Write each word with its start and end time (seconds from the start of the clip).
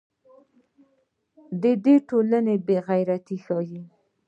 دا 1.61 1.71
د 1.83 1.85
ټولنې 2.09 2.55
بې 2.65 2.77
عزتي 2.87 3.37
ښيي. 3.45 3.81